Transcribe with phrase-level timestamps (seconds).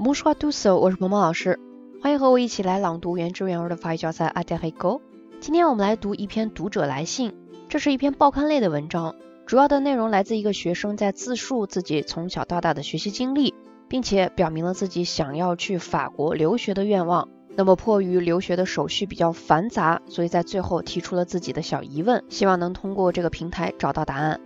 [0.00, 1.58] Bonjour tous，我是鹏鹏老师，
[2.00, 5.02] 欢迎和我一起来朗读原汁原味的法语教材《a d e r i g o
[5.40, 7.34] 今天我们来读一篇读者来信，
[7.68, 13.54] 这是一篇报刊类的文章，主要的内容来自一个学生在自述自己从小到大的学习经历，
[13.88, 17.28] 并且表明了自己想要去法国留学的愿望。
[17.56, 24.38] 那么迫于留学的手续比较繁杂，所以在最后提出了自己的小疑问，希望能通过这个平台找到答案。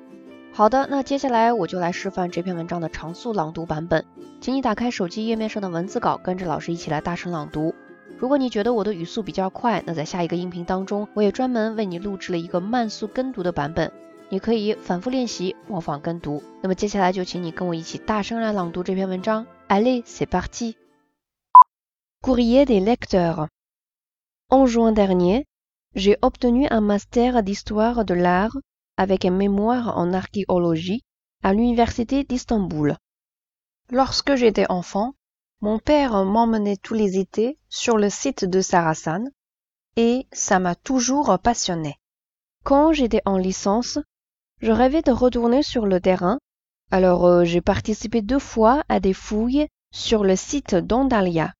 [0.55, 4.05] 好的，那接下来我就来示范这篇文章的常速朗读版本，
[4.43, 7.75] 请你打开手机页面上的文字稿，跟着老师一起来大声朗读。
[8.19, 13.91] 如果你觉得我的语速比较快，那在下一个音频当中，我也专门为你录制了一个慢速跟读的版本，
[14.29, 16.43] 你可以反复练习模仿跟读。
[16.61, 19.47] 那么接下来就请你跟我一起大声来朗读这篇文章。
[19.69, 20.77] Allez, c'est parti.
[22.21, 23.49] Courrier des lecteurs.
[24.51, 25.47] En juin dernier,
[25.95, 28.53] j'ai obtenu un master d'histoire de l'art
[28.97, 31.03] avec un mémoire en archéologie
[31.43, 32.97] à l'université d'Istanbul.
[33.91, 35.15] Lorsque j'étais enfant,
[35.61, 39.25] mon père m'emmenait tous les étés sur le site de Sarasan
[39.97, 41.97] et ça m'a toujours passionné.
[42.65, 43.99] Quand j'étais en licence,
[44.61, 46.39] je rêvais de retourner sur le terrain,
[46.91, 51.53] alors euh, j'ai participé deux fois à des fouilles sur le site d'Andalia.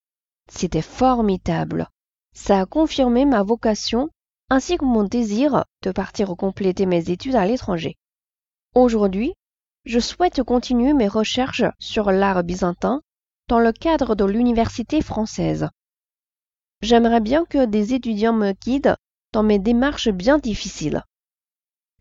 [0.49, 1.89] C'était formidable.
[2.35, 4.11] Ça a confirmé ma vocation
[4.51, 7.97] ainsi que mon désir de partir compléter mes études à l'étranger.
[8.75, 9.35] Aujourd'hui,
[9.85, 13.03] je souhaite continuer mes recherches sur l'art byzantin
[13.49, 15.69] dans le cadre de l'université française.
[16.81, 18.97] J'aimerais bien que des étudiants me guident
[19.33, 21.03] dans mes démarches bien difficiles.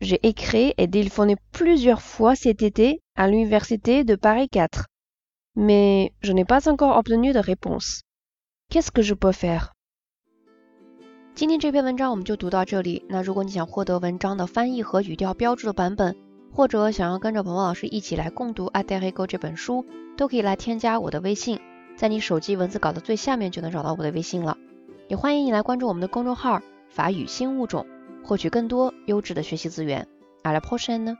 [0.00, 4.86] J'ai écrit et téléphoné plusieurs fois cet été à l'université de Paris 4,
[5.54, 8.02] mais je n'ai pas encore obtenu de réponse.
[8.70, 9.72] Qu'est-ce que je peux faire?
[11.34, 13.06] 今天这篇文章我们就读到这里。
[13.08, 16.14] 那如果你想获得文章的翻译和语调标注的版本，
[16.52, 19.86] 或者想要跟着鹏鹏老师一起来共读《a d e r i g o 这本书，
[20.18, 21.58] 都可以来添加我的微信，
[21.96, 24.58] 在你手机文字稿的最下面就能找到我的微信了。
[25.08, 26.60] 也欢迎你来关注我们的公众号
[26.90, 27.86] “法语新物种”，
[28.22, 30.06] 获取更多优质的学习资源。
[30.42, 31.16] À la prochaine！